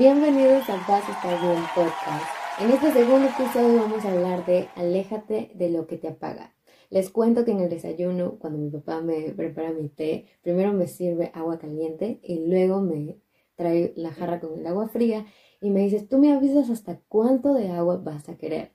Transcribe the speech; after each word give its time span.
Bienvenidos 0.00 0.66
a 0.70 0.86
Paz 0.86 1.06
Está 1.10 1.28
Bien 1.42 1.62
Podcast. 1.74 2.24
En 2.58 2.70
este 2.70 2.90
segundo 2.90 3.28
episodio 3.28 3.82
vamos 3.82 4.02
a 4.02 4.10
hablar 4.10 4.46
de 4.46 4.66
Aléjate 4.74 5.50
de 5.54 5.68
lo 5.68 5.86
que 5.86 5.98
te 5.98 6.08
apaga. 6.08 6.54
Les 6.88 7.10
cuento 7.10 7.44
que 7.44 7.50
en 7.50 7.60
el 7.60 7.68
desayuno, 7.68 8.38
cuando 8.38 8.58
mi 8.58 8.70
papá 8.70 9.02
me 9.02 9.34
prepara 9.34 9.72
mi 9.72 9.90
té, 9.90 10.24
primero 10.40 10.72
me 10.72 10.86
sirve 10.86 11.30
agua 11.34 11.58
caliente 11.58 12.18
y 12.22 12.46
luego 12.46 12.80
me 12.80 13.18
trae 13.56 13.92
la 13.94 14.10
jarra 14.10 14.40
con 14.40 14.58
el 14.58 14.66
agua 14.66 14.88
fría 14.88 15.26
y 15.60 15.68
me 15.68 15.80
dices, 15.80 16.08
tú 16.08 16.16
me 16.16 16.32
avisas 16.32 16.70
hasta 16.70 17.02
cuánto 17.06 17.52
de 17.52 17.68
agua 17.68 17.98
vas 17.98 18.30
a 18.30 18.38
querer. 18.38 18.72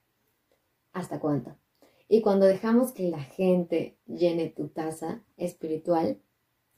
¿Hasta 0.94 1.20
cuánto? 1.20 1.58
Y 2.08 2.22
cuando 2.22 2.46
dejamos 2.46 2.92
que 2.92 3.10
la 3.10 3.24
gente 3.24 3.98
llene 4.06 4.50
tu 4.50 4.68
taza 4.68 5.24
espiritual, 5.38 6.22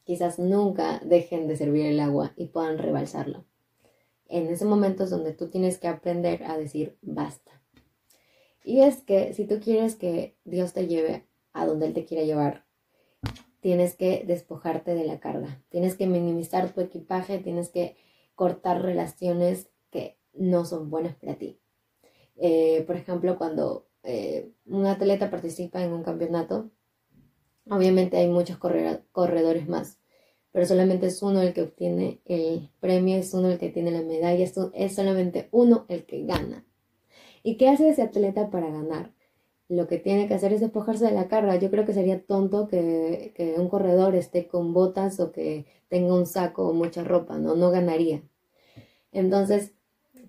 quizás 0.05 0.39
nunca 0.39 1.01
dejen 1.03 1.49
de 1.49 1.57
servir 1.57 1.85
el 1.85 1.99
agua 1.99 2.31
y 2.37 2.45
puedan 2.45 2.77
rebalsarlo 2.77 3.43
en 4.29 4.47
ese 4.47 4.65
momento 4.65 5.03
es 5.03 5.09
donde 5.09 5.33
tú 5.33 5.49
tienes 5.49 5.77
que 5.77 5.87
aprender 5.87 6.43
a 6.43 6.57
decir 6.57 6.97
basta. 7.01 7.61
Y 8.63 8.81
es 8.81 9.01
que 9.01 9.33
si 9.33 9.45
tú 9.45 9.59
quieres 9.59 9.95
que 9.95 10.35
Dios 10.43 10.73
te 10.73 10.87
lleve 10.87 11.25
a 11.53 11.65
donde 11.65 11.87
Él 11.87 11.93
te 11.93 12.05
quiera 12.05 12.23
llevar, 12.23 12.65
tienes 13.61 13.95
que 13.95 14.23
despojarte 14.25 14.93
de 14.93 15.05
la 15.05 15.19
carga, 15.19 15.63
tienes 15.69 15.95
que 15.95 16.07
minimizar 16.07 16.73
tu 16.73 16.81
equipaje, 16.81 17.39
tienes 17.39 17.69
que 17.69 17.95
cortar 18.35 18.81
relaciones 18.81 19.69
que 19.89 20.17
no 20.33 20.65
son 20.65 20.89
buenas 20.89 21.15
para 21.15 21.35
ti. 21.35 21.59
Eh, 22.35 22.83
por 22.85 22.95
ejemplo, 22.95 23.37
cuando 23.37 23.87
eh, 24.03 24.51
un 24.65 24.85
atleta 24.85 25.29
participa 25.29 25.83
en 25.83 25.91
un 25.91 26.03
campeonato, 26.03 26.69
obviamente 27.69 28.17
hay 28.17 28.27
muchos 28.27 28.57
corredores 28.57 29.67
más 29.67 29.96
pero 30.57 30.65
solamente 30.65 31.05
es 31.05 31.21
uno 31.21 31.43
el 31.43 31.53
que 31.53 31.61
obtiene 31.61 32.19
el 32.25 32.71
premio, 32.79 33.15
es 33.15 33.31
uno 33.35 33.51
el 33.51 33.59
que 33.59 33.69
tiene 33.69 33.91
la 33.91 34.01
medalla, 34.01 34.43
es 34.43 34.95
solamente 34.95 35.49
uno 35.51 35.85
el 35.87 36.07
que 36.07 36.25
gana. 36.25 36.65
¿Y 37.43 37.57
qué 37.57 37.69
hace 37.69 37.89
ese 37.89 38.01
atleta 38.01 38.49
para 38.49 38.71
ganar? 38.71 39.13
Lo 39.69 39.85
que 39.85 39.99
tiene 39.99 40.27
que 40.27 40.33
hacer 40.33 40.53
es 40.53 40.59
despojarse 40.59 41.05
de 41.05 41.11
la 41.11 41.27
carga. 41.27 41.57
Yo 41.57 41.69
creo 41.69 41.85
que 41.85 41.93
sería 41.93 42.25
tonto 42.25 42.67
que, 42.67 43.33
que 43.35 43.53
un 43.59 43.69
corredor 43.69 44.15
esté 44.15 44.47
con 44.47 44.73
botas 44.73 45.19
o 45.19 45.31
que 45.31 45.67
tenga 45.89 46.15
un 46.15 46.25
saco 46.25 46.67
o 46.67 46.73
mucha 46.73 47.03
ropa, 47.03 47.37
¿no? 47.37 47.55
No 47.55 47.69
ganaría. 47.69 48.23
Entonces, 49.11 49.75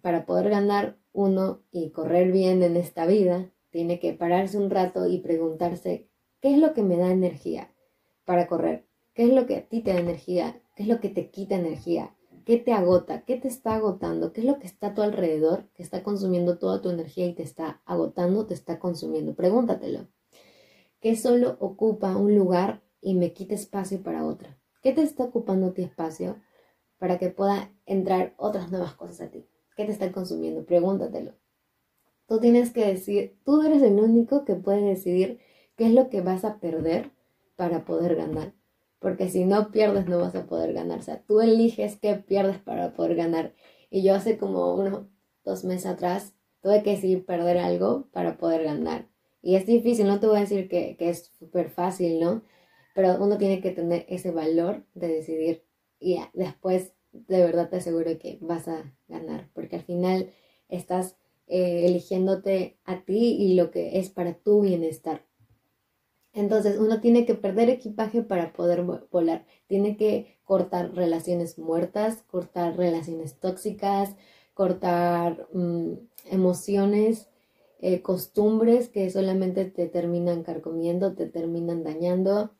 para 0.02 0.26
poder 0.26 0.50
ganar 0.50 0.98
uno 1.14 1.62
y 1.70 1.88
correr 1.88 2.32
bien 2.32 2.62
en 2.62 2.76
esta 2.76 3.06
vida, 3.06 3.50
tiene 3.70 3.98
que 3.98 4.12
pararse 4.12 4.58
un 4.58 4.68
rato 4.68 5.06
y 5.06 5.20
preguntarse, 5.20 6.10
¿qué 6.42 6.52
es 6.52 6.58
lo 6.58 6.74
que 6.74 6.82
me 6.82 6.98
da 6.98 7.10
energía 7.10 7.72
para 8.26 8.46
correr? 8.46 8.87
¿Qué 9.18 9.24
es 9.24 9.32
lo 9.32 9.46
que 9.46 9.56
a 9.56 9.62
ti 9.62 9.80
te 9.80 9.92
da 9.92 9.98
energía? 9.98 10.62
¿Qué 10.76 10.84
es 10.84 10.88
lo 10.88 11.00
que 11.00 11.08
te 11.08 11.28
quita 11.28 11.56
energía? 11.56 12.14
¿Qué 12.44 12.56
te 12.56 12.72
agota? 12.72 13.24
¿Qué 13.24 13.34
te 13.34 13.48
está 13.48 13.74
agotando? 13.74 14.32
¿Qué 14.32 14.42
es 14.42 14.46
lo 14.46 14.60
que 14.60 14.68
está 14.68 14.86
a 14.86 14.94
tu 14.94 15.02
alrededor 15.02 15.64
que 15.74 15.82
está 15.82 16.04
consumiendo 16.04 16.56
toda 16.58 16.80
tu 16.80 16.88
energía 16.88 17.26
y 17.26 17.34
te 17.34 17.42
está 17.42 17.82
agotando, 17.84 18.46
te 18.46 18.54
está 18.54 18.78
consumiendo? 18.78 19.34
Pregúntatelo. 19.34 20.06
¿Qué 21.00 21.16
solo 21.16 21.56
ocupa 21.58 22.16
un 22.16 22.36
lugar 22.36 22.80
y 23.00 23.14
me 23.14 23.32
quita 23.32 23.56
espacio 23.56 24.04
para 24.04 24.24
otra? 24.24 24.56
¿Qué 24.82 24.92
te 24.92 25.02
está 25.02 25.24
ocupando 25.24 25.72
tu 25.72 25.82
espacio 25.82 26.40
para 26.98 27.18
que 27.18 27.30
pueda 27.30 27.72
entrar 27.86 28.34
otras 28.36 28.70
nuevas 28.70 28.94
cosas 28.94 29.22
a 29.22 29.30
ti? 29.32 29.48
¿Qué 29.76 29.84
te 29.84 29.90
está 29.90 30.12
consumiendo? 30.12 30.64
Pregúntatelo. 30.64 31.32
Tú 32.28 32.38
tienes 32.38 32.70
que 32.70 32.86
decir, 32.86 33.36
tú 33.44 33.62
eres 33.62 33.82
el 33.82 33.98
único 33.98 34.44
que 34.44 34.54
puede 34.54 34.82
decidir 34.82 35.40
qué 35.74 35.86
es 35.86 35.92
lo 35.92 36.08
que 36.08 36.20
vas 36.20 36.44
a 36.44 36.60
perder 36.60 37.10
para 37.56 37.84
poder 37.84 38.14
ganar 38.14 38.54
porque 38.98 39.28
si 39.28 39.44
no 39.44 39.70
pierdes 39.70 40.06
no 40.06 40.18
vas 40.18 40.34
a 40.34 40.46
poder 40.46 40.72
ganar. 40.72 40.98
O 40.98 41.02
sea, 41.02 41.22
tú 41.24 41.40
eliges 41.40 41.96
qué 41.96 42.14
pierdes 42.16 42.58
para 42.58 42.94
poder 42.94 43.16
ganar. 43.16 43.54
Y 43.90 44.02
yo 44.02 44.14
hace 44.14 44.38
como 44.38 44.74
unos 44.74 45.06
dos 45.44 45.64
meses 45.64 45.86
atrás 45.86 46.34
tuve 46.62 46.82
que 46.82 46.90
decidir 46.90 47.24
perder 47.24 47.58
algo 47.58 48.08
para 48.12 48.36
poder 48.38 48.64
ganar. 48.64 49.08
Y 49.42 49.56
es 49.56 49.66
difícil, 49.66 50.06
no 50.06 50.20
te 50.20 50.26
voy 50.26 50.38
a 50.38 50.40
decir 50.40 50.68
que, 50.68 50.96
que 50.96 51.10
es 51.10 51.26
súper 51.38 51.70
fácil, 51.70 52.20
¿no? 52.20 52.42
Pero 52.94 53.22
uno 53.22 53.38
tiene 53.38 53.60
que 53.60 53.70
tener 53.70 54.04
ese 54.08 54.32
valor 54.32 54.84
de 54.94 55.08
decidir 55.08 55.64
y 56.00 56.20
después 56.34 56.92
de 57.12 57.42
verdad 57.42 57.68
te 57.70 57.76
aseguro 57.76 58.18
que 58.18 58.38
vas 58.40 58.68
a 58.68 58.94
ganar, 59.08 59.48
porque 59.54 59.76
al 59.76 59.82
final 59.82 60.32
estás 60.68 61.16
eh, 61.46 61.86
eligiéndote 61.86 62.78
a 62.84 63.04
ti 63.04 63.36
y 63.38 63.54
lo 63.54 63.70
que 63.70 63.98
es 63.98 64.10
para 64.10 64.34
tu 64.34 64.62
bienestar. 64.62 65.24
Entonces 66.32 66.78
uno 66.78 67.00
tiene 67.00 67.26
que 67.26 67.34
perder 67.34 67.68
equipaje 67.70 68.22
para 68.22 68.52
poder 68.52 68.82
volar. 69.10 69.46
Tiene 69.66 69.96
que 69.96 70.38
cortar 70.44 70.94
relaciones 70.94 71.58
muertas, 71.58 72.22
cortar 72.30 72.76
relaciones 72.76 73.38
tóxicas, 73.38 74.14
cortar 74.54 75.48
mm, 75.52 75.92
emociones, 76.30 77.28
eh, 77.80 78.02
costumbres 78.02 78.88
que 78.88 79.10
solamente 79.10 79.64
te 79.64 79.86
terminan 79.86 80.42
carcomiendo, 80.42 81.14
te 81.14 81.26
terminan 81.26 81.84
dañando. 81.84 82.50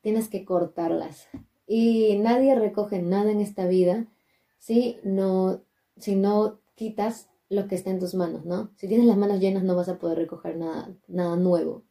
Tienes 0.00 0.28
que 0.28 0.44
cortarlas. 0.44 1.28
Y 1.66 2.16
nadie 2.18 2.54
recoge 2.54 3.02
nada 3.02 3.30
en 3.30 3.40
esta 3.40 3.66
vida 3.66 4.06
si 4.58 4.98
no, 5.02 5.62
si 5.98 6.16
no 6.16 6.58
quitas 6.74 7.28
lo 7.48 7.66
que 7.66 7.74
está 7.74 7.90
en 7.90 7.98
tus 7.98 8.14
manos, 8.14 8.44
¿no? 8.44 8.70
Si 8.76 8.88
tienes 8.88 9.06
las 9.06 9.16
manos 9.16 9.40
llenas 9.40 9.64
no 9.64 9.74
vas 9.74 9.88
a 9.88 9.98
poder 9.98 10.18
recoger 10.18 10.56
nada, 10.56 10.94
nada 11.06 11.36
nuevo. 11.36 11.84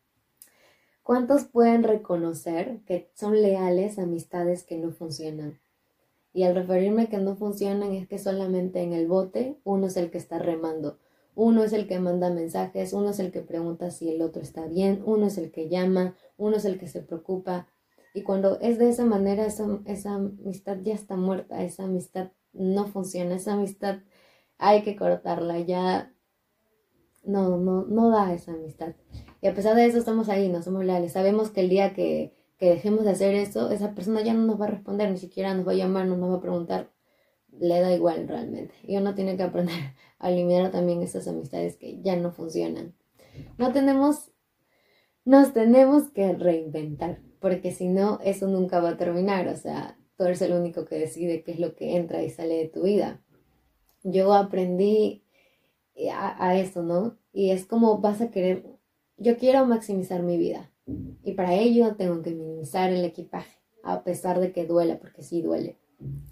¿Cuántos 1.08 1.46
pueden 1.46 1.84
reconocer 1.84 2.82
que 2.86 3.10
son 3.14 3.42
leales 3.42 3.98
amistades 3.98 4.66
que 4.66 4.78
no 4.78 4.92
funcionan? 4.92 5.58
Y 6.34 6.44
al 6.44 6.54
referirme 6.54 7.08
que 7.08 7.18
no 7.18 7.38
funcionan 7.38 7.94
es 7.94 8.10
que 8.10 8.18
solamente 8.18 8.82
en 8.82 8.92
el 8.92 9.08
bote 9.08 9.58
uno 9.64 9.88
es 9.88 9.96
el 9.96 10.12
que 10.12 10.18
está 10.18 10.38
remando, 10.38 11.00
uno 11.34 11.64
es 11.64 11.72
el 11.72 11.88
que 11.88 12.02
manda 12.02 12.30
mensajes, 12.30 12.92
uno 12.92 13.12
es 13.12 13.20
el 13.20 13.32
que 13.32 13.40
pregunta 13.40 13.90
si 13.90 14.10
el 14.10 14.22
otro 14.22 14.42
está 14.42 14.68
bien, 14.68 15.02
uno 15.06 15.28
es 15.28 15.38
el 15.38 15.50
que 15.50 15.70
llama, 15.70 16.14
uno 16.36 16.58
es 16.58 16.66
el 16.66 16.78
que 16.78 16.90
se 16.90 17.00
preocupa. 17.00 17.70
Y 18.14 18.24
cuando 18.24 18.60
es 18.60 18.78
de 18.78 18.90
esa 18.90 19.06
manera, 19.06 19.46
esa, 19.46 19.80
esa 19.86 20.16
amistad 20.16 20.80
ya 20.82 20.94
está 20.94 21.16
muerta, 21.16 21.64
esa 21.64 21.86
amistad 21.86 22.32
no 22.52 22.86
funciona, 22.86 23.36
esa 23.36 23.54
amistad 23.54 24.00
hay 24.58 24.84
que 24.84 24.98
cortarla, 24.98 25.58
ya 25.60 26.14
no, 27.28 27.58
no, 27.58 27.86
no 27.86 28.10
da 28.10 28.34
esa 28.34 28.54
amistad. 28.54 28.96
Y 29.42 29.48
a 29.48 29.54
pesar 29.54 29.76
de 29.76 29.86
eso 29.86 29.98
estamos 29.98 30.30
ahí, 30.30 30.50
no 30.50 30.64
somos 30.64 30.84
leales. 30.84 31.12
Sabemos 31.12 31.52
que 31.52 31.62
el 31.62 31.70
día 31.70 31.94
que, 31.94 32.34
dejemos 32.60 33.04
de 33.04 33.12
hacer 33.12 33.36
eso, 33.36 33.70
esa 33.70 33.94
persona 33.94 34.22
ya 34.24 34.34
no 34.34 34.46
nos 34.46 34.60
va 34.60 34.66
a 34.66 34.70
responder, 34.70 35.12
ni 35.12 35.18
siquiera 35.18 35.54
nos 35.54 35.68
va 35.68 35.74
a 35.74 35.76
llamar, 35.76 36.08
no 36.08 36.18
nos 36.18 36.32
va 36.32 36.36
a 36.38 36.42
preguntar. 36.42 36.92
Le 37.52 37.80
da 37.80 37.94
igual 37.94 38.28
realmente. 38.28 38.74
Y 38.84 38.98
uno 38.98 39.14
tiene 39.14 39.38
que 39.38 39.44
aprender 39.44 39.76
a 40.20 40.32
eliminar 40.32 40.72
también 40.72 41.04
esas 41.04 41.28
amistades 41.28 41.78
que 41.78 42.02
ya 42.02 42.16
no 42.16 42.32
funcionan. 42.32 42.96
No 43.58 43.72
tenemos, 43.72 44.32
nos 45.24 45.54
tenemos 45.54 46.10
que 46.10 46.34
reinventar, 46.34 47.22
porque 47.40 47.72
si 47.72 47.88
no, 47.88 48.20
eso 48.24 48.48
nunca 48.48 48.80
va 48.80 48.92
a 48.92 48.98
terminar. 48.98 49.48
O 49.50 49.56
sea, 49.56 50.00
tú 50.18 50.24
eres 50.24 50.42
el 50.42 50.54
único 50.54 50.86
que 50.86 50.98
decide 50.98 51.44
qué 51.44 51.52
es 51.52 51.60
lo 51.60 51.76
que 51.76 51.96
entra 51.96 52.24
y 52.24 52.30
sale 52.30 52.56
de 52.56 52.70
tu 52.70 52.84
vida. 52.84 53.22
Yo 54.04 54.34
aprendí 54.34 55.27
a, 56.12 56.48
a 56.48 56.60
eso, 56.60 56.84
¿no? 56.84 57.18
Y 57.34 57.52
es 57.52 57.66
como 57.66 58.00
vas 58.00 58.22
a 58.22 58.32
querer 58.32 58.78
yo 59.18 59.38
quiero 59.38 59.66
maximizar 59.66 60.22
mi 60.22 60.38
vida 60.38 60.72
y 61.24 61.34
para 61.34 61.56
ello 61.56 61.96
tengo 61.96 62.22
que 62.22 62.32
minimizar 62.32 62.92
el 62.92 63.04
equipaje, 63.04 63.60
a 63.84 64.04
pesar 64.04 64.40
de 64.40 64.52
que 64.52 64.66
duela, 64.66 65.00
porque 65.00 65.24
sí 65.24 65.42
duele. 65.42 65.80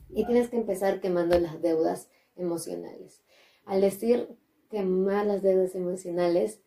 Y 0.10 0.26
tienes 0.26 0.50
que 0.50 0.58
empezar 0.58 1.02
quemando 1.02 1.38
las 1.40 1.62
deudas 1.62 2.10
emocionales. 2.36 3.24
Al 3.66 3.82
decir 3.82 4.30
quemar 4.70 5.26
las 5.26 5.42
deudas 5.42 5.74
emocionales 5.74 6.62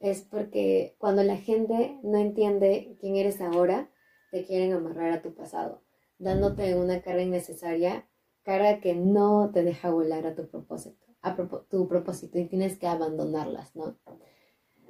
es 0.00 0.22
porque 0.22 0.96
cuando 0.98 1.22
la 1.22 1.36
gente 1.36 1.98
no 2.02 2.18
entiende 2.18 2.96
quién 3.00 3.16
eres 3.16 3.40
ahora, 3.40 3.90
te 4.32 4.44
quieren 4.44 4.72
amarrar 4.72 5.12
a 5.12 5.22
tu 5.22 5.34
pasado, 5.34 5.82
dándote 6.18 6.74
una 6.74 7.00
carga 7.00 7.22
innecesaria, 7.22 8.08
carga 8.42 8.80
que 8.80 8.94
no 8.94 9.50
te 9.52 9.62
deja 9.62 9.90
volar 9.90 10.26
a 10.26 10.34
tu 10.34 10.48
propósito, 10.48 11.06
a 11.22 11.36
tu 11.68 11.88
propósito 11.88 12.38
y 12.38 12.46
tienes 12.46 12.78
que 12.78 12.86
abandonarlas, 12.86 13.74
¿no? 13.76 13.96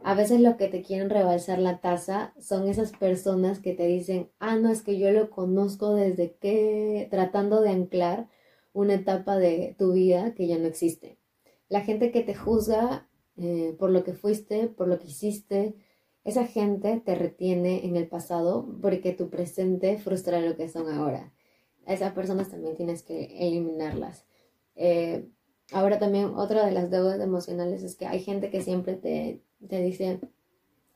A 0.03 0.15
veces 0.15 0.41
lo 0.41 0.57
que 0.57 0.69
te 0.69 0.83
quieren 0.83 1.11
rebalsar 1.11 1.59
la 1.59 1.81
taza 1.81 2.33
son 2.41 2.69
esas 2.69 2.93
personas 2.93 3.59
que 3.59 3.75
te 3.75 3.87
dicen, 3.87 4.31
ah, 4.39 4.57
no, 4.57 4.71
es 4.71 4.83
que 4.83 4.99
yo 4.99 5.11
lo 5.11 5.29
conozco 5.29 5.95
desde 5.95 6.37
que 6.37 7.07
tratando 7.11 7.61
de 7.61 7.71
anclar 7.71 8.29
una 8.73 8.95
etapa 8.95 9.37
de 9.37 9.75
tu 9.79 9.93
vida 9.93 10.35
que 10.35 10.47
ya 10.47 10.59
no 10.59 10.67
existe. 10.67 11.19
La 11.69 11.83
gente 11.83 12.11
que 12.13 12.23
te 12.23 12.35
juzga 12.35 13.09
eh, 13.37 13.77
por 13.79 13.91
lo 13.91 14.03
que 14.03 14.15
fuiste, 14.15 14.69
por 14.69 14.89
lo 14.89 14.99
que 14.99 15.09
hiciste, 15.09 15.75
esa 16.25 16.47
gente 16.47 17.01
te 17.05 17.15
retiene 17.15 17.85
en 17.85 17.97
el 17.97 18.09
pasado 18.09 18.67
porque 18.81 19.13
tu 19.13 19.29
presente 19.29 19.99
frustra 19.99 20.41
lo 20.41 20.57
que 20.57 20.69
son 20.69 20.89
ahora. 20.89 21.33
A 21.87 21.93
esas 21.93 22.13
personas 22.13 22.49
también 22.51 22.75
tienes 22.75 23.03
que 23.03 23.47
eliminarlas. 23.47 24.27
Eh, 24.77 25.29
ahora 25.73 25.99
también 25.99 26.35
otra 26.37 26.67
de 26.67 26.73
las 26.73 26.91
deudas 26.91 27.21
emocionales 27.21 27.83
es 27.83 27.97
que 27.97 28.07
hay 28.07 28.21
gente 28.21 28.51
que 28.51 28.63
siempre 28.63 28.95
te, 28.95 29.43
te 29.69 29.81
dice, 29.83 30.21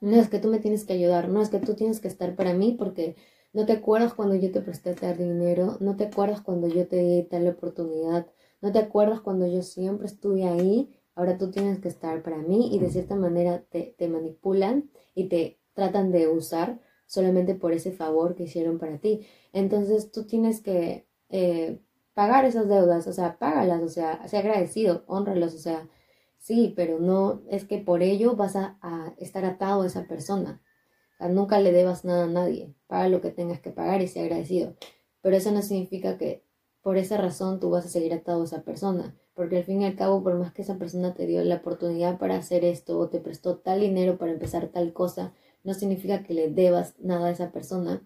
no 0.00 0.16
es 0.16 0.28
que 0.28 0.38
tú 0.38 0.48
me 0.48 0.58
tienes 0.58 0.84
que 0.84 0.94
ayudar, 0.94 1.28
no 1.28 1.40
es 1.40 1.48
que 1.48 1.58
tú 1.58 1.74
tienes 1.74 2.00
que 2.00 2.08
estar 2.08 2.34
para 2.36 2.54
mí 2.54 2.76
porque 2.78 3.16
no 3.52 3.66
te 3.66 3.72
acuerdas 3.72 4.14
cuando 4.14 4.34
yo 4.34 4.50
te 4.50 4.60
presté 4.60 4.94
tal 4.94 5.16
dinero, 5.16 5.76
no 5.80 5.96
te 5.96 6.04
acuerdas 6.04 6.40
cuando 6.40 6.68
yo 6.68 6.86
te 6.86 6.96
di 6.96 7.22
tal 7.22 7.46
oportunidad, 7.48 8.26
no 8.60 8.72
te 8.72 8.78
acuerdas 8.80 9.20
cuando 9.20 9.46
yo 9.46 9.62
siempre 9.62 10.06
estuve 10.06 10.44
ahí, 10.44 10.90
ahora 11.14 11.38
tú 11.38 11.50
tienes 11.50 11.78
que 11.78 11.88
estar 11.88 12.22
para 12.22 12.38
mí 12.38 12.74
y 12.74 12.78
de 12.78 12.90
cierta 12.90 13.14
manera 13.14 13.62
te, 13.70 13.94
te 13.96 14.08
manipulan 14.08 14.90
y 15.14 15.28
te 15.28 15.60
tratan 15.74 16.10
de 16.10 16.28
usar 16.28 16.80
solamente 17.06 17.54
por 17.54 17.72
ese 17.72 17.92
favor 17.92 18.34
que 18.34 18.44
hicieron 18.44 18.78
para 18.78 18.98
ti. 18.98 19.26
Entonces 19.52 20.10
tú 20.10 20.26
tienes 20.26 20.60
que 20.60 21.06
eh, 21.28 21.80
pagar 22.14 22.44
esas 22.44 22.68
deudas, 22.68 23.06
o 23.06 23.12
sea, 23.12 23.38
págalas, 23.38 23.82
o 23.82 23.88
sea, 23.88 24.26
sea 24.28 24.40
agradecido, 24.40 25.04
honralos, 25.06 25.54
o 25.54 25.58
sea, 25.58 25.88
sí, 26.38 26.72
pero 26.76 26.98
no 27.00 27.42
es 27.50 27.64
que 27.64 27.78
por 27.78 28.02
ello 28.02 28.36
vas 28.36 28.56
a, 28.56 28.78
estar 29.18 29.44
atado 29.44 29.82
a 29.82 29.86
esa 29.86 30.06
persona. 30.06 30.62
O 31.14 31.16
sea, 31.18 31.28
nunca 31.28 31.60
le 31.60 31.72
debas 31.72 32.04
nada 32.04 32.24
a 32.24 32.28
nadie, 32.28 32.74
paga 32.86 33.08
lo 33.08 33.20
que 33.20 33.30
tengas 33.30 33.60
que 33.60 33.70
pagar 33.70 34.00
y 34.00 34.08
sea 34.08 34.24
agradecido. 34.24 34.74
Pero 35.22 35.36
eso 35.36 35.50
no 35.52 35.62
significa 35.62 36.18
que 36.18 36.44
por 36.82 36.98
esa 36.98 37.16
razón 37.16 37.60
tú 37.60 37.70
vas 37.70 37.86
a 37.86 37.88
seguir 37.88 38.12
atado 38.12 38.42
a 38.42 38.44
esa 38.44 38.62
persona, 38.62 39.16
porque 39.34 39.56
al 39.58 39.64
fin 39.64 39.82
y 39.82 39.86
al 39.86 39.96
cabo, 39.96 40.22
por 40.22 40.34
más 40.38 40.52
que 40.52 40.62
esa 40.62 40.76
persona 40.78 41.14
te 41.14 41.26
dio 41.26 41.42
la 41.42 41.56
oportunidad 41.56 42.18
para 42.18 42.36
hacer 42.36 42.64
esto 42.64 42.98
o 42.98 43.08
te 43.08 43.20
prestó 43.20 43.56
tal 43.58 43.80
dinero 43.80 44.18
para 44.18 44.32
empezar 44.32 44.68
tal 44.68 44.92
cosa, 44.92 45.32
no 45.64 45.72
significa 45.74 46.22
que 46.22 46.34
le 46.34 46.50
debas 46.50 46.94
nada 47.00 47.28
a 47.28 47.30
esa 47.30 47.50
persona, 47.50 48.02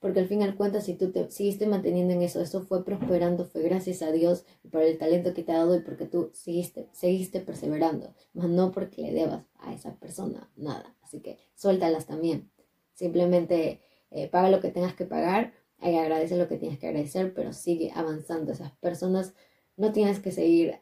porque 0.00 0.20
al 0.20 0.26
fin 0.26 0.40
y 0.40 0.44
al 0.44 0.56
cuenta, 0.56 0.80
si 0.80 0.94
tú 0.94 1.12
te 1.12 1.30
seguiste 1.30 1.66
manteniendo 1.66 2.14
en 2.14 2.22
eso, 2.22 2.40
eso 2.40 2.62
fue 2.62 2.84
prosperando, 2.84 3.44
fue 3.44 3.62
gracias 3.62 4.00
a 4.02 4.10
Dios 4.10 4.44
por 4.70 4.82
el 4.82 4.96
talento 4.96 5.34
que 5.34 5.42
te 5.42 5.52
ha 5.52 5.58
dado 5.58 5.76
y 5.76 5.80
porque 5.80 6.06
tú 6.06 6.30
seguiste, 6.32 6.88
seguiste 6.92 7.40
perseverando, 7.40 8.14
más 8.32 8.48
no 8.48 8.72
porque 8.72 9.02
le 9.02 9.12
debas 9.12 9.44
a 9.58 9.74
esa 9.74 9.94
persona 9.96 10.50
nada. 10.56 10.96
Así 11.02 11.20
que 11.20 11.38
suéltalas 11.54 12.06
también. 12.06 12.50
Simplemente 12.94 13.82
eh, 14.10 14.28
paga 14.28 14.50
lo 14.50 14.60
que 14.60 14.70
tengas 14.70 14.94
que 14.94 15.04
pagar 15.04 15.52
y 15.82 15.94
agradece 15.96 16.36
lo 16.36 16.48
que 16.48 16.56
tienes 16.56 16.78
que 16.78 16.88
agradecer, 16.88 17.34
pero 17.34 17.52
sigue 17.52 17.92
avanzando. 17.94 18.52
Esas 18.52 18.72
personas 18.72 19.34
no 19.76 19.92
tienes 19.92 20.18
que 20.18 20.32
seguir 20.32 20.80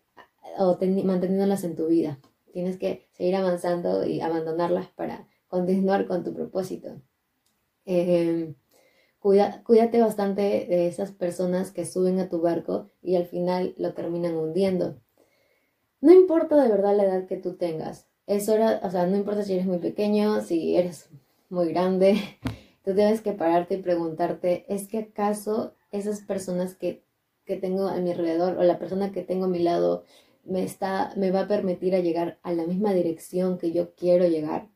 o 0.59 0.79
manteniéndolas 1.05 1.65
en 1.65 1.75
tu 1.75 1.89
vida. 1.89 2.21
Tienes 2.53 2.79
que 2.79 3.09
seguir 3.13 3.35
avanzando 3.37 4.07
y 4.07 4.21
abandonarlas 4.21 4.89
para 4.89 5.27
continuar 5.49 6.07
con 6.07 6.25
tu 6.25 6.35
propósito. 6.35 7.01
Em, 9.23 9.63
cuídate 9.65 10.01
bastante 10.01 10.43
de 10.43 10.87
esas 10.87 11.13
personas 11.13 11.71
que 11.73 11.85
suben 11.85 12.21
a 12.21 12.29
tu 12.29 12.41
barco 12.41 12.91
y 13.03 13.17
al 13.17 13.27
final 13.27 13.75
lo 13.77 13.93
terminan 13.95 14.37
hundiendo. 14.37 15.01
No 16.01 16.13
importa 16.13 16.63
de 16.63 16.69
verdad 16.69 16.97
la 16.97 17.05
edad 17.05 17.27
que 17.27 17.37
tú 17.37 17.57
tengas. 17.57 18.07
Es 18.27 18.49
hora, 18.49 18.81
o 18.85 18.91
sea, 18.91 19.07
no 19.07 19.17
importa 19.17 19.43
si 19.43 19.55
eres 19.55 19.67
muy 19.67 19.79
pequeño, 19.79 20.43
si 20.43 20.77
eres 20.77 21.11
muy 21.49 21.71
grande, 21.71 22.17
tú 22.85 22.95
debes 22.95 23.21
que 23.21 23.33
pararte 23.33 23.75
y 23.75 23.83
preguntarte, 23.83 24.65
¿es 24.69 24.87
que 24.87 24.99
acaso 24.99 25.75
esas 25.91 26.21
personas 26.21 26.77
que, 26.77 27.03
que 27.45 27.57
tengo 27.57 27.89
a 27.89 27.97
mi 27.97 28.13
alrededor 28.13 28.59
o 28.59 28.63
la 28.63 28.79
persona 28.79 29.11
que 29.11 29.23
tengo 29.23 29.47
a 29.47 29.49
mi 29.49 29.59
lado 29.59 30.05
me, 30.45 30.63
está, 30.63 31.13
me 31.17 31.31
va 31.31 31.41
a 31.41 31.49
permitir 31.49 31.95
a 31.95 32.01
llegar 32.01 32.39
a 32.43 32.53
la 32.53 32.67
misma 32.67 32.93
dirección 32.95 33.59
que 33.59 33.73
yo 33.73 33.95
quiero 33.95 34.29
llegar? 34.29 34.69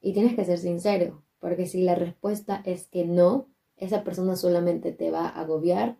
Y 0.00 0.12
tienes 0.14 0.34
que 0.34 0.44
ser 0.44 0.58
sincero, 0.58 1.22
porque 1.38 1.66
si 1.66 1.82
la 1.82 1.94
respuesta 1.94 2.62
es 2.64 2.88
que 2.88 3.04
no, 3.04 3.51
esa 3.76 4.04
persona 4.04 4.36
solamente 4.36 4.92
te 4.92 5.10
va 5.10 5.26
a 5.26 5.40
agobiar, 5.40 5.98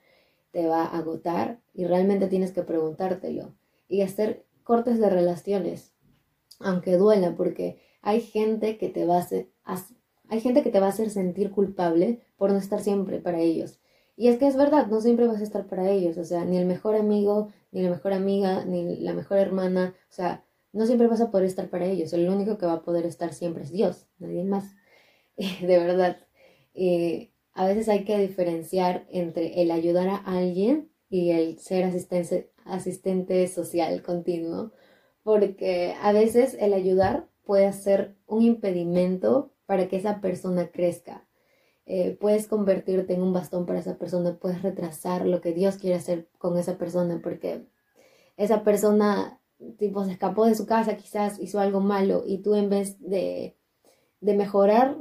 te 0.51 0.67
va 0.67 0.85
a 0.85 0.99
agotar 0.99 1.61
y 1.75 1.85
realmente 1.85 2.29
tienes 2.29 2.53
que 2.53 2.63
preguntártelo 2.63 3.55
y 3.89 4.03
hacer 4.03 4.45
cortes 4.63 4.99
de 4.99 5.11
relaciones, 5.11 5.93
aunque 6.61 6.97
duela, 6.97 7.35
porque 7.37 7.81
hay 8.03 8.21
gente 8.21 8.79
que 8.79 8.89
te 8.89 9.07
va 9.07 9.17
a 9.17 9.21
hacer, 9.21 9.49
hay 10.29 10.41
gente 10.41 10.63
que 10.63 10.71
te 10.71 10.81
va 10.81 10.87
a 10.87 10.91
hacer 10.91 11.11
sentir 11.11 11.51
culpable 11.51 12.21
por 12.37 12.51
no 12.51 12.59
estar 12.59 12.81
siempre 12.81 13.19
para 13.19 13.41
ellos. 13.41 13.81
Y 14.17 14.29
es 14.29 14.39
que 14.39 14.47
es 14.47 14.57
verdad, 14.57 14.87
no 14.87 15.01
siempre 15.01 15.27
vas 15.27 15.41
a 15.41 15.45
estar 15.45 15.67
para 15.67 15.91
ellos, 15.91 16.19
o 16.19 16.25
sea, 16.25 16.45
ni 16.45 16.59
el 16.59 16.67
mejor 16.67 16.95
amigo, 16.97 17.49
ni 17.71 17.83
la 17.83 17.91
mejor 17.91 18.13
amiga, 18.13 18.65
ni 18.65 18.97
la 18.99 19.15
mejor 19.15 19.39
hermana, 19.39 19.95
o 20.11 20.13
sea, 20.13 20.45
no 20.73 20.87
siempre 20.87 21.07
vas 21.07 21.21
a 21.21 21.31
poder 21.31 21.47
estar 21.47 21.69
para 21.69 21.87
ellos. 21.87 22.13
El 22.13 22.29
único 22.29 22.59
que 22.59 22.67
va 22.67 22.75
a 22.75 22.83
poder 22.83 23.07
estar 23.07 23.33
siempre 23.33 23.65
es 23.65 23.73
Dios, 23.73 24.07
nadie 24.19 24.45
más. 24.45 24.75
de 25.37 25.79
verdad. 25.79 26.17
A 27.55 27.67
veces 27.67 27.89
hay 27.89 28.05
que 28.05 28.19
diferenciar 28.19 29.07
entre 29.11 29.63
el 29.63 29.71
ayudar 29.71 30.09
a 30.09 30.17
alguien 30.17 30.91
y 31.09 31.31
el 31.31 31.59
ser 31.59 31.85
asistente, 31.85 32.51
asistente 32.65 33.47
social 33.49 34.03
continuo, 34.03 34.73
porque 35.23 35.95
a 36.01 36.13
veces 36.13 36.57
el 36.59 36.73
ayudar 36.73 37.29
puede 37.45 37.73
ser 37.73 38.17
un 38.27 38.43
impedimento 38.43 39.53
para 39.67 39.89
que 39.89 39.97
esa 39.97 40.21
persona 40.21 40.71
crezca. 40.71 41.27
Eh, 41.85 42.17
puedes 42.21 42.47
convertirte 42.47 43.15
en 43.15 43.23
un 43.23 43.33
bastón 43.33 43.67
para 43.67 43.81
esa 43.81 43.99
persona, 43.99 44.39
puedes 44.39 44.63
retrasar 44.63 45.27
lo 45.27 45.41
que 45.41 45.53
Dios 45.53 45.77
quiere 45.77 45.97
hacer 45.97 46.29
con 46.39 46.57
esa 46.57 46.79
persona, 46.79 47.21
porque 47.23 47.67
esa 48.37 48.63
persona 48.65 49.41
tipo 49.79 50.05
se 50.05 50.13
escapó 50.13 50.47
de 50.47 50.55
su 50.55 50.67
casa, 50.67 50.97
quizás 50.97 51.39
hizo 51.39 51.61
algo 51.61 51.81
malo 51.81 52.25
y 52.27 52.39
tú 52.39 52.55
en 52.55 52.69
vez 52.69 52.99
de, 53.01 53.57
de 54.21 54.35
mejorar, 54.35 54.97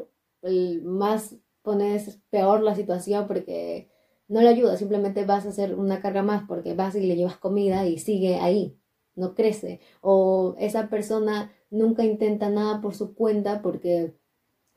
más 0.83 1.36
pones 1.62 2.19
peor 2.30 2.62
la 2.62 2.75
situación 2.75 3.28
porque 3.28 3.90
no 4.28 4.42
le 4.42 4.48
ayuda, 4.48 4.78
simplemente 4.78 5.25
vas 5.25 5.46
a 5.46 5.50
hacer 5.50 5.75
una 5.75 6.02
carga 6.02 6.24
más 6.24 6.44
porque 6.48 6.74
vas 6.74 6.96
y 6.96 7.02
le 7.02 7.16
llevas 7.16 7.38
comida 7.38 7.86
y 7.86 8.00
sigue 8.00 8.38
ahí, 8.38 8.80
no 9.16 9.36
crece. 9.36 9.81
O 10.02 10.56
esa 10.58 10.90
persona 10.90 11.52
nunca 11.69 12.04
intenta 12.04 12.50
nada 12.50 12.81
por 12.81 12.96
su 12.96 13.13
cuenta 13.13 13.62
porque 13.62 14.16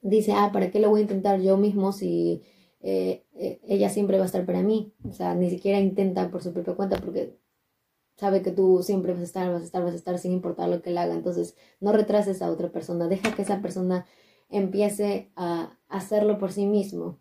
dice, 0.02 0.32
ah, 0.32 0.50
¿para 0.52 0.70
qué 0.70 0.80
lo 0.80 0.90
voy 0.90 1.00
a 1.00 1.02
intentar 1.02 1.40
yo 1.40 1.56
mismo 1.56 1.92
si 1.92 2.42
eh, 2.80 3.24
eh, 3.34 3.60
ella 3.68 3.90
siempre 3.90 4.16
va 4.18 4.24
a 4.24 4.26
estar 4.26 4.44
para 4.44 4.62
mí? 4.62 4.92
O 5.08 5.12
sea, 5.12 5.34
ni 5.34 5.50
siquiera 5.50 5.78
intenta 5.78 6.30
por 6.30 6.42
su 6.42 6.52
propia 6.52 6.74
cuenta 6.74 6.98
porque 6.98 7.38
sabe 8.16 8.42
que 8.42 8.50
tú 8.50 8.82
siempre 8.82 9.12
vas 9.12 9.22
a 9.22 9.24
estar, 9.24 9.52
vas 9.52 9.62
a 9.62 9.64
estar, 9.64 9.82
vas 9.82 9.92
a 9.92 9.96
estar 9.96 10.18
sin 10.18 10.32
importar 10.32 10.68
lo 10.68 10.82
que 10.82 10.90
él 10.90 10.98
haga. 10.98 11.14
Entonces, 11.14 11.56
no 11.80 11.92
retrases 11.92 12.42
a 12.42 12.50
otra 12.50 12.70
persona, 12.70 13.08
deja 13.08 13.34
que 13.34 13.42
esa 13.42 13.60
persona 13.62 14.06
empiece 14.48 15.30
a 15.36 15.78
hacerlo 15.88 16.38
por 16.38 16.52
sí 16.52 16.66
mismo. 16.66 17.18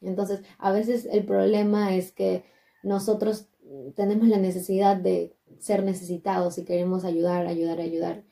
Entonces, 0.00 0.42
a 0.58 0.72
veces 0.72 1.06
el 1.10 1.24
problema 1.24 1.94
es 1.96 2.12
que 2.12 2.44
nosotros 2.82 3.48
tenemos 3.94 4.28
la 4.28 4.38
necesidad 4.38 4.96
de 4.96 5.36
ser 5.58 5.82
necesitados 5.82 6.58
y 6.58 6.64
queremos 6.64 7.04
ayudar, 7.04 7.46
ayudar, 7.46 7.80
ayudar. 7.80 8.24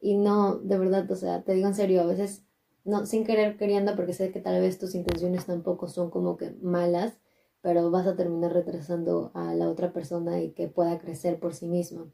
Y 0.00 0.16
no, 0.16 0.56
de 0.56 0.78
verdad, 0.78 1.10
o 1.10 1.16
sea, 1.16 1.42
te 1.42 1.54
digo 1.54 1.68
en 1.68 1.74
serio, 1.74 2.02
a 2.02 2.06
veces, 2.06 2.44
no, 2.84 3.06
sin 3.06 3.24
querer 3.24 3.56
queriendo, 3.56 3.94
porque 3.94 4.12
sé 4.12 4.32
que 4.32 4.40
tal 4.40 4.60
vez 4.60 4.78
tus 4.78 4.94
intenciones 4.94 5.46
tampoco 5.46 5.88
son 5.88 6.10
como 6.10 6.36
que 6.36 6.50
malas, 6.60 7.18
pero 7.60 7.90
vas 7.90 8.06
a 8.06 8.16
terminar 8.16 8.52
retrasando 8.52 9.30
a 9.34 9.54
la 9.54 9.70
otra 9.70 9.92
persona 9.92 10.40
y 10.40 10.50
que 10.50 10.66
pueda 10.68 10.98
crecer 10.98 11.38
por 11.38 11.54
sí 11.54 11.66
misma. 11.66 12.12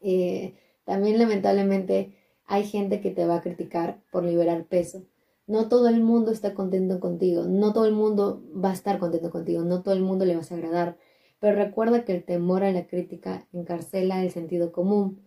Eh, 0.00 0.54
también 0.84 1.18
lamentablemente 1.18 2.16
hay 2.52 2.64
gente 2.64 3.00
que 3.00 3.10
te 3.10 3.24
va 3.24 3.36
a 3.36 3.40
criticar 3.40 4.02
por 4.10 4.24
liberar 4.24 4.66
peso. 4.66 5.06
No 5.46 5.70
todo 5.70 5.88
el 5.88 6.02
mundo 6.02 6.30
está 6.30 6.52
contento 6.52 7.00
contigo, 7.00 7.44
no 7.44 7.72
todo 7.72 7.86
el 7.86 7.94
mundo 7.94 8.42
va 8.54 8.68
a 8.68 8.74
estar 8.74 8.98
contento 8.98 9.30
contigo, 9.30 9.62
no 9.62 9.82
todo 9.82 9.94
el 9.94 10.02
mundo 10.02 10.26
le 10.26 10.36
vas 10.36 10.52
a 10.52 10.56
agradar, 10.56 10.98
pero 11.40 11.56
recuerda 11.56 12.04
que 12.04 12.14
el 12.14 12.24
temor 12.24 12.62
a 12.62 12.70
la 12.70 12.86
crítica 12.86 13.48
encarcela 13.54 14.22
el 14.22 14.30
sentido 14.30 14.70
común, 14.70 15.22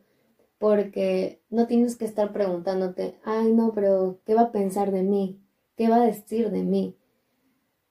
porque 0.59 1.41
no 1.49 1.65
tienes 1.65 1.95
que 1.95 2.05
estar 2.05 2.31
preguntándote, 2.31 3.15
ay 3.23 3.51
no, 3.53 3.71
pero 3.73 4.19
¿qué 4.23 4.35
va 4.35 4.41
a 4.41 4.51
pensar 4.51 4.91
de 4.91 5.01
mí? 5.01 5.41
¿Qué 5.75 5.89
va 5.89 5.95
a 5.95 6.05
decir 6.05 6.51
de 6.51 6.61
mí? 6.61 6.95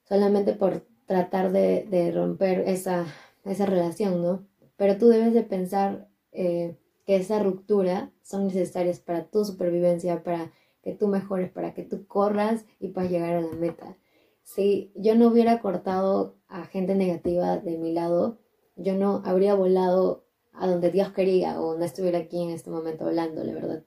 Solamente 0.04 0.52
por 0.52 0.86
tratar 1.06 1.50
de, 1.50 2.12
romper 2.14 2.60
esa, 2.68 3.04
esa, 3.44 3.66
relación, 3.66 4.22
¿no? 4.22 4.46
Pero 4.76 4.96
tú 4.96 5.08
debes 5.08 5.34
de 5.34 5.42
pensar 5.42 6.08
eh, 6.30 6.76
que 7.04 7.16
esa 7.16 7.42
ruptura 7.42 8.12
son 8.23 8.46
necesarias 8.46 9.00
para 9.00 9.26
tu 9.26 9.44
supervivencia, 9.44 10.23
para 10.23 10.52
que 10.82 10.92
tú 10.92 11.08
mejores, 11.08 11.50
para 11.50 11.75
que 11.75 11.82
tú 11.82 12.06
corras 12.06 12.64
y 12.78 12.88
puedas 12.88 13.11
llegar 13.11 13.34
a 13.34 13.40
la 13.40 13.52
meta. 13.52 13.96
Si 14.42 14.92
yo 14.94 15.14
no 15.14 15.28
hubiera 15.28 15.61
cortado 15.61 16.37
a 16.49 16.64
gente 16.66 16.94
negativa 16.94 17.58
de 17.58 17.78
mi 17.78 17.92
lado, 17.92 18.38
yo 18.76 18.94
no 18.94 19.23
habría 19.25 19.54
volado 19.54 20.25
a 20.52 20.66
donde 20.66 20.90
Dios 20.90 21.12
quería 21.12 21.61
o 21.61 21.76
no 21.76 21.84
estuviera 21.84 22.18
aquí 22.18 22.42
en 22.42 22.50
este 22.50 22.70
momento 22.70 23.06
hablándole, 23.06 23.54
¿verdad? 23.54 23.84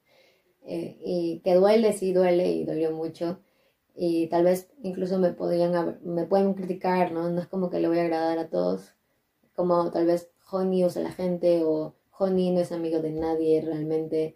Eh, 0.65 0.97
y 1.01 1.41
que 1.43 1.55
duele, 1.55 1.93
sí 1.93 2.13
duele 2.13 2.51
y 2.51 2.65
dolió 2.65 2.91
mucho 2.91 3.39
y 3.99 4.27
tal 4.27 4.43
vez 4.43 4.69
incluso 4.83 5.17
me 5.17 5.35
me 6.03 6.25
pueden 6.25 6.53
criticar, 6.53 7.11
¿no? 7.11 7.29
No 7.29 7.41
es 7.41 7.47
como 7.47 7.69
que 7.69 7.79
le 7.79 7.87
voy 7.87 7.97
a 7.97 8.03
agradar 8.03 8.37
a 8.37 8.49
todos, 8.49 8.95
como 9.55 9.89
tal 9.91 10.05
vez 10.05 10.29
Honey 10.51 10.85
usa 10.85 11.01
la 11.01 11.11
gente 11.11 11.63
o 11.65 11.95
Honey 12.17 12.51
no 12.51 12.59
es 12.59 12.71
amigo 12.71 12.99
de 12.99 13.11
nadie 13.11 13.61
realmente, 13.61 14.35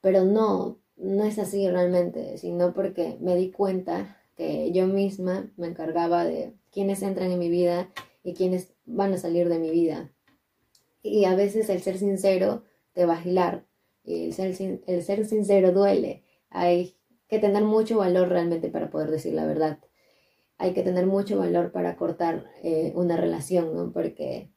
pero 0.00 0.24
no, 0.24 0.80
no 0.96 1.24
es 1.24 1.38
así 1.38 1.68
realmente, 1.68 2.38
sino 2.38 2.74
porque 2.74 3.16
me 3.20 3.36
di 3.36 3.50
cuenta 3.50 4.18
que 4.36 4.72
yo 4.72 4.86
misma 4.86 5.52
me 5.56 5.68
encargaba 5.68 6.24
de 6.24 6.54
quiénes 6.70 7.02
entran 7.02 7.30
en 7.30 7.38
mi 7.38 7.48
vida 7.48 7.90
y 8.22 8.34
quiénes 8.34 8.74
van 8.84 9.12
a 9.12 9.18
salir 9.18 9.48
de 9.48 9.58
mi 9.58 9.70
vida. 9.70 10.12
Y 11.02 11.24
a 11.24 11.34
veces 11.34 11.68
el 11.68 11.82
ser 11.82 11.98
sincero 11.98 12.62
te 12.92 13.06
va 13.06 13.14
a 13.14 13.18
agilar, 13.18 13.66
y 14.04 14.26
el 14.26 14.34
ser, 14.34 14.82
el 14.86 15.02
ser 15.02 15.24
sincero 15.26 15.72
duele. 15.72 16.24
Hay 16.50 16.96
que 17.28 17.38
tener 17.38 17.64
mucho 17.64 17.98
valor 17.98 18.28
realmente 18.28 18.68
para 18.68 18.90
poder 18.90 19.10
decir 19.10 19.34
la 19.34 19.46
verdad. 19.46 19.78
Hay 20.58 20.74
que 20.74 20.82
tener 20.82 21.06
mucho 21.06 21.38
valor 21.38 21.72
para 21.72 21.96
cortar 21.96 22.46
eh, 22.62 22.92
una 22.94 23.16
relación, 23.16 23.74
¿no? 23.74 23.92
Porque 23.92 24.50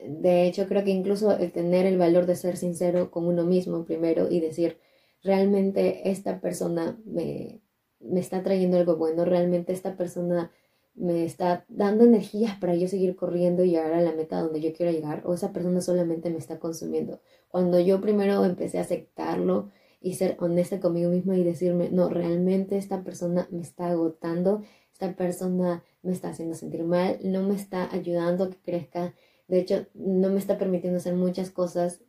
De 0.00 0.46
hecho, 0.46 0.66
creo 0.68 0.84
que 0.84 0.90
incluso 0.90 1.36
el 1.36 1.52
tener 1.52 1.86
el 1.86 1.98
valor 1.98 2.26
de 2.26 2.36
ser 2.36 2.56
sincero 2.56 3.10
con 3.10 3.26
uno 3.26 3.44
mismo 3.44 3.84
primero 3.84 4.30
y 4.30 4.40
decir, 4.40 4.78
realmente 5.22 6.10
esta 6.10 6.40
persona 6.40 6.98
me, 7.04 7.60
me 8.00 8.20
está 8.20 8.42
trayendo 8.42 8.76
algo 8.76 8.96
bueno, 8.96 9.24
realmente 9.24 9.72
esta 9.72 9.96
persona 9.96 10.50
me 10.94 11.24
está 11.24 11.64
dando 11.68 12.04
energías 12.04 12.56
para 12.58 12.74
yo 12.74 12.88
seguir 12.88 13.14
corriendo 13.16 13.64
y 13.64 13.70
llegar 13.70 13.92
a 13.92 14.00
la 14.00 14.12
meta 14.12 14.40
donde 14.40 14.60
yo 14.60 14.72
quiero 14.72 14.92
llegar, 14.92 15.22
o 15.24 15.34
esa 15.34 15.52
persona 15.52 15.80
solamente 15.80 16.30
me 16.30 16.38
está 16.38 16.58
consumiendo. 16.58 17.20
Cuando 17.48 17.78
yo 17.80 18.00
primero 18.00 18.44
empecé 18.44 18.78
a 18.78 18.82
aceptarlo 18.82 19.70
y 20.00 20.14
ser 20.14 20.36
honesta 20.40 20.80
conmigo 20.80 21.10
misma 21.10 21.36
y 21.36 21.44
decirme, 21.44 21.90
no, 21.90 22.08
realmente 22.08 22.76
esta 22.76 23.02
persona 23.02 23.48
me 23.50 23.62
está 23.62 23.88
agotando, 23.88 24.62
esta 24.92 25.14
persona 25.14 25.84
me 26.02 26.12
está 26.12 26.30
haciendo 26.30 26.54
sentir 26.54 26.84
mal, 26.84 27.18
no 27.22 27.42
me 27.42 27.54
está 27.54 27.92
ayudando 27.92 28.44
a 28.44 28.50
que 28.50 28.58
crezca, 28.58 29.14
de 29.48 29.60
hecho, 29.60 29.86
no 29.94 30.28
me 30.28 30.38
está 30.38 30.58
permitiendo 30.58 30.98
hacer 30.98 31.14
muchas 31.14 31.50
cosas, 31.50 32.02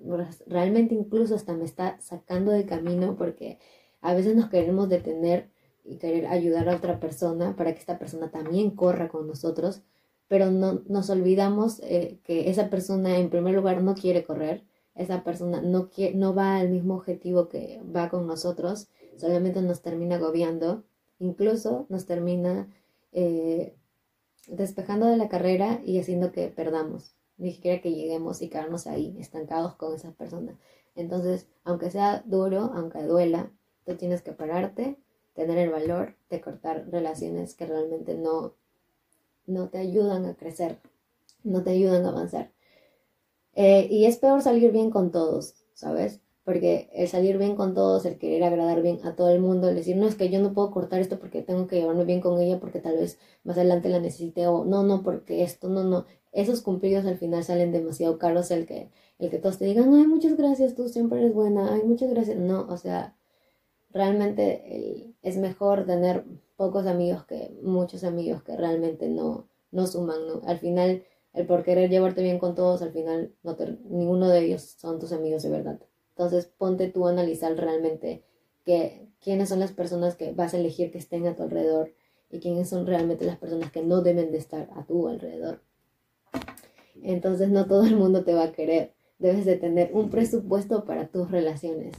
realmente 0.45 0.93
incluso 0.93 1.35
hasta 1.35 1.53
me 1.53 1.63
está 1.63 1.99
sacando 2.01 2.51
de 2.51 2.65
camino 2.65 3.15
porque 3.17 3.59
a 4.01 4.13
veces 4.13 4.35
nos 4.35 4.49
queremos 4.49 4.89
detener 4.89 5.49
y 5.85 5.97
querer 5.97 6.27
ayudar 6.27 6.67
a 6.67 6.75
otra 6.75 6.99
persona 6.99 7.55
para 7.55 7.73
que 7.73 7.79
esta 7.79 7.97
persona 7.97 8.29
también 8.29 8.71
corra 8.71 9.07
con 9.07 9.25
nosotros, 9.25 9.81
pero 10.27 10.51
no 10.51 10.83
nos 10.87 11.09
olvidamos 11.09 11.79
eh, 11.83 12.19
que 12.23 12.49
esa 12.49 12.69
persona 12.69 13.17
en 13.17 13.29
primer 13.29 13.55
lugar 13.55 13.81
no 13.81 13.95
quiere 13.95 14.23
correr, 14.23 14.65
esa 14.93 15.23
persona 15.23 15.61
no, 15.61 15.89
quiere, 15.89 16.15
no 16.15 16.35
va 16.35 16.57
al 16.57 16.69
mismo 16.69 16.95
objetivo 16.95 17.47
que 17.47 17.81
va 17.95 18.09
con 18.09 18.27
nosotros, 18.27 18.89
solamente 19.15 19.61
nos 19.61 19.81
termina 19.81 20.17
agobiando, 20.17 20.83
incluso 21.19 21.85
nos 21.87 22.05
termina 22.05 22.67
eh, 23.13 23.75
despejando 24.47 25.05
de 25.07 25.15
la 25.15 25.29
carrera 25.29 25.81
y 25.85 25.99
haciendo 25.99 26.33
que 26.33 26.49
perdamos, 26.49 27.15
ni 27.39 27.53
siquiera 27.53 27.81
que 27.81 27.91
lleguemos 27.91 28.41
y 28.41 28.49
quedarnos 28.49 28.85
ahí, 28.85 29.15
estancados 29.19 29.75
con 29.75 29.95
esa 29.95 30.11
persona. 30.11 30.57
Entonces, 30.95 31.47
aunque 31.63 31.89
sea 31.89 32.23
duro, 32.25 32.71
aunque 32.75 33.03
duela, 33.03 33.51
tú 33.85 33.95
tienes 33.95 34.21
que 34.21 34.33
pararte, 34.33 34.97
tener 35.33 35.57
el 35.57 35.69
valor 35.69 36.15
de 36.29 36.41
cortar 36.41 36.87
relaciones 36.91 37.55
que 37.55 37.65
realmente 37.65 38.15
no, 38.15 38.53
no 39.47 39.69
te 39.69 39.77
ayudan 39.77 40.25
a 40.25 40.35
crecer, 40.35 40.79
no 41.43 41.63
te 41.63 41.71
ayudan 41.71 42.05
a 42.05 42.09
avanzar. 42.09 42.51
Eh, 43.55 43.87
y 43.89 44.05
es 44.05 44.17
peor 44.17 44.41
salir 44.41 44.71
bien 44.71 44.91
con 44.91 45.11
todos, 45.11 45.55
¿sabes? 45.73 46.21
Porque 46.43 46.89
el 46.93 47.07
salir 47.07 47.37
bien 47.37 47.55
con 47.55 47.73
todos, 47.73 48.05
el 48.05 48.17
querer 48.17 48.43
agradar 48.43 48.81
bien 48.81 48.99
a 49.05 49.15
todo 49.15 49.29
el 49.29 49.39
mundo, 49.39 49.69
el 49.69 49.75
decir, 49.75 49.95
no, 49.97 50.07
es 50.07 50.15
que 50.15 50.29
yo 50.29 50.39
no 50.39 50.53
puedo 50.53 50.71
cortar 50.71 50.99
esto 50.99 51.19
porque 51.19 51.41
tengo 51.41 51.67
que 51.67 51.77
llevarme 51.77 52.05
bien 52.05 52.21
con 52.21 52.39
ella 52.41 52.59
porque 52.59 52.79
tal 52.79 52.97
vez 52.97 53.19
más 53.43 53.57
adelante 53.57 53.89
la 53.89 53.99
necesite, 53.99 54.47
o 54.47 54.65
no, 54.65 54.83
no, 54.83 55.03
porque 55.03 55.43
esto, 55.43 55.69
no, 55.69 55.83
no. 55.83 56.05
Esos 56.31 56.61
cumplidos 56.61 57.05
al 57.05 57.17
final 57.17 57.43
salen 57.43 57.71
demasiado 57.71 58.17
caros, 58.17 58.51
el 58.51 58.65
que, 58.65 58.89
el 59.17 59.29
que 59.29 59.39
todos 59.39 59.57
te 59.57 59.65
digan, 59.65 59.93
ay, 59.93 60.07
muchas 60.07 60.37
gracias, 60.37 60.75
tú 60.75 60.89
siempre 60.89 61.19
eres 61.19 61.33
buena, 61.33 61.73
ay, 61.73 61.81
muchas 61.83 62.09
gracias. 62.11 62.37
No, 62.37 62.67
o 62.69 62.77
sea, 62.77 63.15
realmente 63.91 65.13
es 65.21 65.37
mejor 65.37 65.85
tener 65.85 66.25
pocos 66.55 66.85
amigos 66.85 67.25
que 67.25 67.57
muchos 67.63 68.03
amigos 68.03 68.43
que 68.43 68.55
realmente 68.55 69.09
no, 69.09 69.47
no 69.71 69.87
suman, 69.87 70.27
¿no? 70.27 70.41
Al 70.45 70.59
final, 70.59 71.03
el 71.33 71.45
por 71.45 71.63
querer 71.63 71.89
llevarte 71.89 72.21
bien 72.21 72.39
con 72.39 72.55
todos, 72.55 72.81
al 72.81 72.91
final 72.91 73.33
no 73.43 73.55
ninguno 73.89 74.29
de 74.29 74.45
ellos 74.45 74.61
son 74.61 74.99
tus 74.99 75.11
amigos 75.11 75.43
de 75.43 75.49
verdad. 75.49 75.79
Entonces, 76.09 76.47
ponte 76.57 76.89
tú 76.89 77.07
a 77.07 77.11
analizar 77.11 77.55
realmente 77.55 78.23
que, 78.65 79.07
quiénes 79.21 79.49
son 79.49 79.59
las 79.59 79.71
personas 79.71 80.15
que 80.15 80.31
vas 80.31 80.53
a 80.53 80.57
elegir 80.57 80.91
que 80.91 80.97
estén 80.97 81.27
a 81.27 81.35
tu 81.35 81.43
alrededor 81.43 81.93
y 82.29 82.39
quiénes 82.39 82.69
son 82.69 82.85
realmente 82.85 83.25
las 83.25 83.37
personas 83.37 83.71
que 83.71 83.83
no 83.83 84.01
deben 84.01 84.31
de 84.31 84.37
estar 84.37 84.69
a 84.75 84.85
tu 84.85 85.07
alrededor. 85.07 85.61
Entonces, 87.03 87.49
no 87.49 87.65
todo 87.65 87.83
el 87.83 87.95
mundo 87.95 88.23
te 88.23 88.33
va 88.33 88.43
a 88.43 88.51
querer. 88.51 88.93
Debes 89.17 89.45
de 89.45 89.57
tener 89.57 89.91
un 89.93 90.09
presupuesto 90.09 90.85
para 90.85 91.07
tus 91.07 91.29
relaciones. 91.31 91.95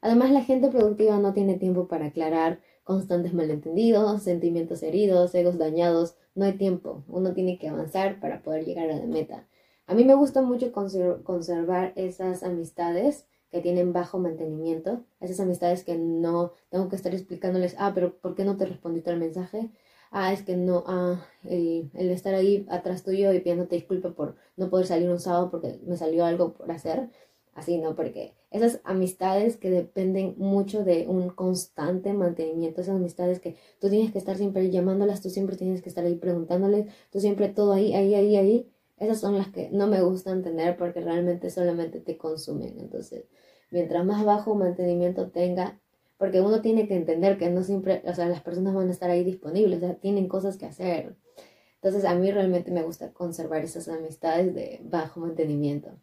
Además, 0.00 0.30
la 0.30 0.44
gente 0.44 0.68
productiva 0.68 1.18
no 1.18 1.32
tiene 1.32 1.58
tiempo 1.58 1.88
para 1.88 2.06
aclarar 2.06 2.60
constantes 2.84 3.34
malentendidos, 3.34 4.22
sentimientos 4.22 4.82
heridos, 4.82 5.34
egos 5.34 5.58
dañados. 5.58 6.16
No 6.34 6.44
hay 6.44 6.54
tiempo. 6.54 7.04
Uno 7.08 7.34
tiene 7.34 7.58
que 7.58 7.68
avanzar 7.68 8.20
para 8.20 8.42
poder 8.42 8.64
llegar 8.64 8.90
a 8.90 8.96
la 8.96 9.06
meta. 9.06 9.46
A 9.86 9.94
mí 9.94 10.04
me 10.04 10.14
gusta 10.14 10.42
mucho 10.42 10.72
conservar 10.72 11.92
esas 11.96 12.42
amistades 12.42 13.26
que 13.50 13.60
tienen 13.60 13.92
bajo 13.92 14.18
mantenimiento, 14.18 15.04
esas 15.20 15.38
amistades 15.40 15.84
que 15.84 15.98
no 15.98 16.52
tengo 16.70 16.88
que 16.88 16.96
estar 16.96 17.14
explicándoles, 17.14 17.76
ah, 17.78 17.92
pero 17.94 18.16
¿por 18.16 18.34
qué 18.34 18.44
no 18.44 18.56
te 18.56 18.64
respondiste 18.64 19.10
al 19.10 19.18
mensaje? 19.18 19.70
Ah, 20.14 20.32
es 20.32 20.42
que 20.42 20.56
no, 20.56 20.84
ah, 20.86 21.26
el, 21.44 21.90
el 21.94 22.10
estar 22.10 22.34
ahí 22.34 22.66
atrás 22.68 23.02
tuyo 23.02 23.32
y 23.32 23.40
pidiéndote 23.40 23.76
disculpa 23.76 24.10
por 24.12 24.36
no 24.56 24.68
poder 24.68 24.86
salir 24.86 25.08
un 25.10 25.18
sábado 25.20 25.50
porque 25.50 25.80
me 25.86 25.96
salió 25.96 26.24
algo 26.26 26.52
por 26.52 26.70
hacer 26.70 27.08
así, 27.54 27.78
¿no? 27.78 27.96
Porque 27.96 28.34
esas 28.50 28.80
amistades 28.84 29.56
que 29.56 29.70
dependen 29.70 30.34
mucho 30.36 30.84
de 30.84 31.06
un 31.08 31.30
constante 31.30 32.12
mantenimiento, 32.12 32.82
esas 32.82 32.96
amistades 32.96 33.40
que 33.40 33.56
tú 33.80 33.88
tienes 33.88 34.12
que 34.12 34.18
estar 34.18 34.36
siempre 34.36 34.70
llamándolas, 34.70 35.22
tú 35.22 35.30
siempre 35.30 35.56
tienes 35.56 35.80
que 35.82 35.88
estar 35.88 36.04
ahí 36.04 36.16
preguntándoles, 36.16 36.86
tú 37.10 37.18
siempre 37.20 37.48
todo 37.48 37.72
ahí, 37.72 37.94
ahí, 37.94 38.14
ahí, 38.14 38.36
ahí, 38.36 38.70
esas 38.98 39.18
son 39.20 39.36
las 39.38 39.48
que 39.48 39.70
no 39.70 39.86
me 39.86 40.02
gustan 40.02 40.42
tener 40.42 40.76
porque 40.76 41.00
realmente 41.00 41.48
solamente 41.50 42.00
te 42.00 42.18
consumen. 42.18 42.78
Entonces, 42.78 43.24
mientras 43.70 44.04
más 44.04 44.24
bajo 44.26 44.54
mantenimiento 44.54 45.30
tenga, 45.30 45.80
porque 46.22 46.40
uno 46.40 46.62
tiene 46.62 46.86
que 46.86 46.94
entender 46.94 47.36
que 47.36 47.50
no 47.50 47.64
siempre, 47.64 48.00
o 48.06 48.14
sea, 48.14 48.28
las 48.28 48.40
personas 48.42 48.74
van 48.74 48.86
a 48.86 48.92
estar 48.92 49.10
ahí 49.10 49.24
disponibles, 49.24 49.78
o 49.78 49.86
sea, 49.86 49.94
tienen 49.96 50.28
cosas 50.28 50.56
que 50.56 50.66
hacer. 50.66 51.16
Entonces, 51.74 52.04
a 52.04 52.14
mí 52.14 52.30
realmente 52.30 52.70
me 52.70 52.84
gusta 52.84 53.12
conservar 53.12 53.64
esas 53.64 53.88
amistades 53.88 54.54
de 54.54 54.80
bajo 54.84 55.18
mantenimiento. 55.18 55.98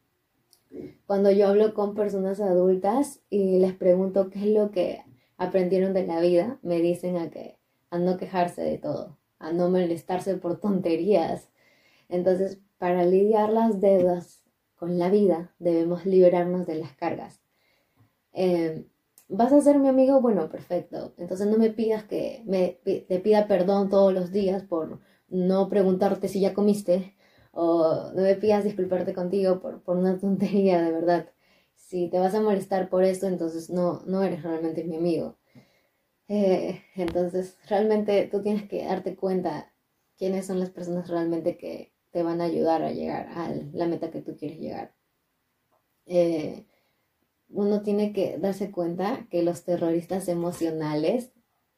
Cuando 1.05 1.31
yo 1.31 1.47
hablo 1.47 1.73
con 1.73 1.95
personas 1.95 2.41
adultas 2.41 3.21
y 3.29 3.59
les 3.59 3.73
pregunto 3.73 4.29
qué 4.29 4.39
es 4.39 4.47
lo 4.47 4.71
que 4.71 5.05
aprendieron 5.37 5.93
de 5.93 6.05
la 6.05 6.19
vida, 6.19 6.59
me 6.63 6.81
dicen 6.81 7.15
a 7.15 7.29
que 7.29 7.57
a 7.89 7.97
no 7.97 8.17
quejarse 8.17 8.61
de 8.61 8.77
todo, 8.77 9.17
a 9.37 9.53
no 9.53 9.69
molestarse 9.69 10.35
por 10.35 10.59
tonterías. 10.59 11.47
Entonces, 12.09 12.59
para 12.77 13.05
lidiar 13.05 13.53
las 13.53 13.79
deudas 13.79 14.43
con 14.75 14.99
la 14.99 15.09
vida, 15.09 15.55
debemos 15.59 16.05
liberarnos 16.05 16.67
de 16.67 16.75
las 16.75 16.91
cargas. 16.91 17.39
Em, 18.33 18.83
¿Vas 19.29 19.53
a 19.53 19.61
ser 19.61 19.77
mi 19.79 19.87
amigo? 19.87 20.21
Bueno, 20.21 20.49
perfecto. 20.49 21.13
Entonces 21.17 21.47
no 21.47 21.57
me 21.57 21.69
pidas 21.69 22.03
que 22.03 22.43
me, 22.45 22.79
te 22.83 23.19
pida 23.19 23.47
perdón 23.47 23.89
todos 23.89 24.13
los 24.13 24.31
días 24.31 24.63
por 24.63 24.99
no 25.29 25.69
preguntarte 25.69 26.27
si 26.27 26.41
ya 26.41 26.53
comiste 26.53 27.15
o 27.51 28.11
no 28.15 28.21
me 28.23 28.35
pidas 28.35 28.63
disculparte 28.63 29.13
contigo 29.13 29.59
por, 29.61 29.81
por 29.83 29.97
una 29.97 30.17
tontería, 30.19 30.81
de 30.81 30.91
verdad. 30.91 31.29
Si 31.75 32.09
te 32.09 32.19
vas 32.19 32.33
a 32.35 32.41
molestar 32.41 32.89
por 32.89 33.03
esto, 33.03 33.27
entonces 33.27 33.69
no, 33.69 34.01
no 34.05 34.23
eres 34.23 34.43
realmente 34.43 34.83
mi 34.83 34.97
amigo. 34.97 35.37
Eh, 36.27 36.81
entonces, 36.95 37.57
realmente 37.67 38.27
tú 38.31 38.41
tienes 38.41 38.67
que 38.69 38.85
darte 38.85 39.15
cuenta 39.15 39.73
quiénes 40.17 40.45
son 40.47 40.59
las 40.59 40.69
personas 40.71 41.09
realmente 41.09 41.57
que 41.57 41.93
te 42.11 42.23
van 42.23 42.41
a 42.41 42.45
ayudar 42.45 42.83
a 42.83 42.91
llegar 42.91 43.27
a 43.29 43.51
la 43.73 43.87
meta 43.87 44.11
que 44.11 44.21
tú 44.21 44.35
quieres 44.37 44.59
llegar. 44.59 44.93
Eh, 46.05 46.65
uno 47.49 47.81
tiene 47.81 48.13
que 48.13 48.37
darse 48.37 48.71
cuenta 48.71 49.27
que 49.29 49.43
los 49.43 49.63
terroristas 49.63 50.27
emocionales 50.27 51.31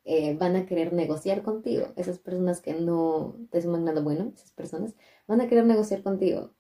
eh, 0.04 0.36
van 0.36 0.56
a 0.56 0.66
querer 0.66 0.94
negociar 0.94 1.44
contigo. 1.44 1.88
Esas 1.96 2.20
personas 2.20 2.62
que 2.62 2.74
no 2.74 3.36
te 3.52 3.62
suman 3.62 3.86
nada 3.86 4.02
bueno, 4.02 4.32
esas 4.36 4.52
personas, 4.52 4.96
van 5.28 5.42
a 5.42 5.48
querer 5.48 5.66
negociar 5.66 6.04
contigo. 6.04 6.52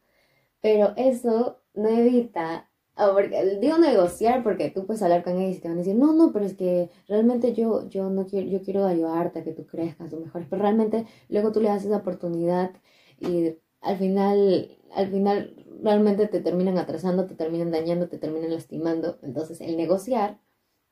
Pero 0.61 0.93
eso 0.97 1.61
no 1.73 1.89
evita, 1.89 2.69
porque, 2.95 3.57
digo 3.61 3.77
negociar 3.77 4.43
porque 4.43 4.69
tú 4.69 4.85
puedes 4.85 5.01
hablar 5.01 5.23
con 5.23 5.39
ellos 5.39 5.57
y 5.57 5.61
te 5.61 5.67
van 5.67 5.77
a 5.77 5.79
decir, 5.79 5.95
no, 5.95 6.13
no, 6.13 6.31
pero 6.31 6.45
es 6.45 6.55
que 6.55 6.89
realmente 7.07 7.53
yo, 7.53 7.89
yo 7.89 8.09
no 8.09 8.25
quiero, 8.27 8.47
yo 8.47 8.61
quiero 8.61 8.85
ayudarte 8.85 9.39
a 9.39 9.43
que 9.43 9.53
tú 9.53 9.65
crezcas 9.65 10.13
o 10.13 10.19
mejores, 10.19 10.47
pero 10.49 10.61
realmente 10.61 11.05
luego 11.29 11.51
tú 11.51 11.61
le 11.61 11.69
das 11.69 11.85
esa 11.85 11.97
oportunidad 11.97 12.71
y 13.19 13.55
al 13.81 13.97
final, 13.97 14.77
al 14.93 15.09
final 15.09 15.55
realmente 15.81 16.27
te 16.27 16.39
terminan 16.39 16.77
atrasando, 16.77 17.25
te 17.25 17.35
terminan 17.35 17.71
dañando, 17.71 18.07
te 18.07 18.17
terminan 18.17 18.51
lastimando. 18.51 19.19
Entonces 19.23 19.61
el 19.61 19.77
negociar 19.77 20.39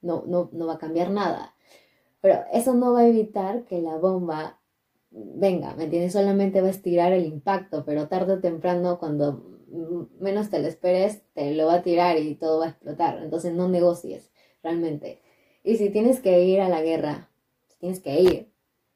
no, 0.01 0.23
no, 0.27 0.49
no 0.51 0.67
va 0.67 0.73
a 0.73 0.79
cambiar 0.79 1.11
nada. 1.11 1.55
Pero 2.21 2.43
eso 2.51 2.73
no 2.73 2.93
va 2.93 3.01
a 3.01 3.07
evitar 3.07 3.65
que 3.65 3.81
la 3.81 3.97
bomba 3.97 4.59
venga, 5.11 5.75
¿me 5.75 5.85
entiendes? 5.85 6.13
Solamente 6.13 6.61
va 6.61 6.67
a 6.67 6.71
estirar 6.71 7.13
el 7.13 7.25
impacto, 7.25 7.83
pero 7.85 8.07
tarde 8.07 8.33
o 8.33 8.39
temprano, 8.39 8.99
cuando 8.99 9.59
menos 10.19 10.49
te 10.49 10.59
lo 10.59 10.67
esperes, 10.67 11.23
te 11.33 11.53
lo 11.53 11.67
va 11.67 11.75
a 11.75 11.83
tirar 11.83 12.17
y 12.17 12.35
todo 12.35 12.59
va 12.59 12.65
a 12.65 12.69
explotar. 12.69 13.21
Entonces 13.23 13.53
no 13.53 13.67
negocies 13.67 14.31
realmente. 14.63 15.21
Y 15.63 15.77
si 15.77 15.89
tienes 15.89 16.19
que 16.19 16.43
ir 16.43 16.61
a 16.61 16.69
la 16.69 16.81
guerra, 16.81 17.29
si 17.67 17.77
tienes 17.79 17.99
que 17.99 18.19
ir 18.21 18.51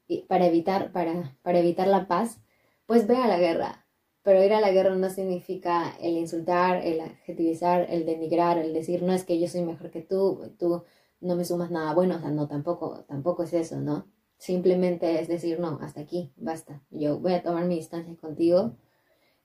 y 0.07 0.23
para 0.23 0.47
evitar 0.47 0.91
para, 0.91 1.37
para 1.41 1.59
evitar 1.59 1.87
la 1.87 2.07
paz, 2.07 2.39
pues 2.85 3.07
ve 3.07 3.17
a 3.17 3.27
la 3.27 3.39
guerra. 3.39 3.82
Pero 4.23 4.43
ir 4.43 4.53
a 4.53 4.61
la 4.61 4.71
guerra 4.71 4.95
no 4.95 5.09
significa 5.09 5.95
el 6.01 6.17
insultar, 6.17 6.83
el 6.85 7.01
adjetivizar, 7.01 7.87
el 7.89 8.05
denigrar, 8.05 8.57
el 8.57 8.73
decir 8.73 9.03
no 9.03 9.13
es 9.13 9.25
que 9.25 9.39
yo 9.39 9.47
soy 9.47 9.61
mejor 9.63 9.91
que 9.91 10.01
tú, 10.01 10.53
tú 10.57 10.83
no 11.19 11.35
me 11.35 11.45
sumas 11.45 11.71
nada 11.71 11.93
bueno, 11.93 12.15
o 12.15 12.19
sea, 12.19 12.31
no, 12.31 12.47
tampoco, 12.47 13.03
tampoco 13.07 13.43
es 13.43 13.53
eso, 13.53 13.81
¿no? 13.81 14.07
Simplemente 14.37 15.19
es 15.21 15.27
decir, 15.27 15.59
no, 15.59 15.79
hasta 15.81 16.01
aquí, 16.01 16.31
basta. 16.37 16.81
Yo 16.89 17.19
voy 17.19 17.33
a 17.33 17.43
tomar 17.43 17.65
mi 17.65 17.75
distancia 17.75 18.15
contigo 18.17 18.75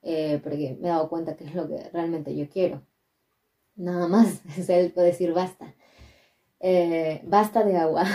eh, 0.01 0.39
porque 0.43 0.77
me 0.79 0.87
he 0.87 0.91
dado 0.91 1.09
cuenta 1.09 1.35
que 1.35 1.45
es 1.45 1.55
lo 1.55 1.67
que 1.67 1.89
realmente 1.91 2.35
yo 2.35 2.49
quiero. 2.49 2.83
Nada 3.75 4.07
más, 4.07 4.41
es 4.57 4.91
puede 4.91 5.07
decir 5.07 5.33
basta. 5.33 5.75
Eh, 6.59 7.21
basta 7.25 7.63
de 7.63 7.77
agua. 7.77 8.05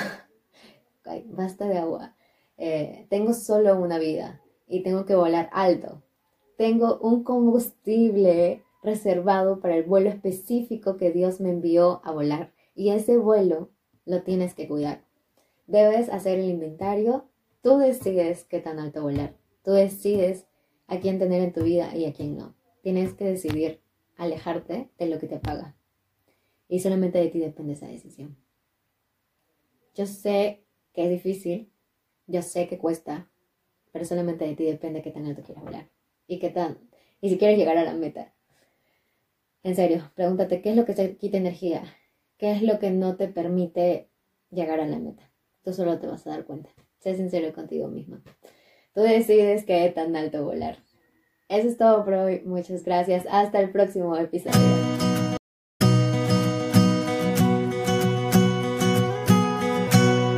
basta 1.26 1.66
de 1.68 1.78
agua. 1.78 2.14
Eh, 2.56 3.06
tengo 3.11 3.33
solo 3.33 3.76
una 3.76 3.99
vida 3.99 4.40
y 4.66 4.83
tengo 4.83 5.04
que 5.04 5.14
volar 5.14 5.50
alto. 5.52 6.02
Tengo 6.56 6.99
un 7.00 7.25
combustible 7.25 8.62
reservado 8.80 9.58
para 9.58 9.76
el 9.76 9.82
vuelo 9.82 10.08
específico 10.08 10.96
que 10.96 11.11
Dios 11.11 11.40
me 11.40 11.50
envió 11.50 12.00
a 12.04 12.12
volar 12.12 12.52
y 12.76 12.90
ese 12.90 13.16
vuelo 13.16 13.70
lo 14.04 14.23
tienes 14.23 14.54
que 14.54 14.68
cuidar. 14.68 15.04
Debes 15.66 16.08
hacer 16.11 16.38
el 16.38 16.50
inventario. 16.50 17.28
Tú 17.61 17.78
decides 17.78 18.44
qué 18.44 18.61
tan 18.61 18.78
alto 18.78 19.02
volar. 19.02 19.37
Tú 19.64 19.73
decides 19.73 20.46
a 20.87 21.00
quién 21.00 21.18
tener 21.18 21.42
en 21.42 21.52
tu 21.52 21.64
vida 21.64 21.96
y 21.96 22.04
a 22.04 22.12
quién 22.12 22.37
no. 22.37 22.54
Tienes 22.82 23.14
que 23.14 23.25
decidir 23.25 23.80
alejarte 24.16 24.90
de 24.96 25.06
lo 25.06 25.18
que 25.18 25.26
te 25.26 25.37
apaga. 25.37 25.76
Y 26.68 26.80
solamente 26.80 27.18
de 27.18 27.28
ti 27.28 27.40
depende 27.40 27.73
esa 27.73 27.88
decisión. 27.88 28.37
Yo 29.94 30.06
sé 30.06 30.64
que 30.92 31.04
es 31.04 31.11
difícil, 31.11 31.73
yo 32.26 32.42
sé 32.42 32.68
que 32.68 32.78
cuesta, 32.78 33.28
pero 33.90 34.04
solamente 34.04 34.46
de 34.46 34.54
ti 34.54 34.64
depende 34.64 35.02
qué 35.02 35.11
tan 35.11 35.26
alto 35.26 35.42
quieras 35.42 35.64
volar 35.64 35.93
y 36.26 36.38
qué 36.38 36.50
tan, 36.50 36.78
y 37.20 37.30
si 37.30 37.38
quieres 37.38 37.58
llegar 37.58 37.76
a 37.78 37.84
la 37.84 37.94
meta. 37.94 38.32
En 39.62 39.74
serio, 39.74 40.10
pregúntate 40.14 40.60
qué 40.60 40.70
es 40.70 40.76
lo 40.76 40.84
que 40.84 40.94
te 40.94 41.16
quita 41.16 41.38
energía, 41.38 41.82
qué 42.36 42.52
es 42.52 42.62
lo 42.62 42.78
que 42.78 42.90
no 42.90 43.16
te 43.16 43.28
permite 43.28 44.10
llegar 44.50 44.80
a 44.80 44.86
la 44.86 44.98
meta. 44.98 45.30
Tú 45.62 45.72
solo 45.72 45.98
te 45.98 46.06
vas 46.06 46.26
a 46.26 46.30
dar 46.30 46.44
cuenta. 46.44 46.70
Sé 47.00 47.16
sincero 47.16 47.52
contigo 47.54 47.88
mismo. 47.88 48.18
Tú 48.94 49.00
decides 49.00 49.64
qué 49.64 49.90
tan 49.90 50.14
alto 50.16 50.44
volar. 50.44 50.78
Eso 51.48 51.68
es 51.68 51.78
todo 51.78 52.04
por 52.04 52.14
hoy. 52.14 52.42
Muchas 52.44 52.84
gracias. 52.84 53.26
Hasta 53.30 53.60
el 53.60 53.70
próximo 53.70 54.16
episodio. 54.16 54.93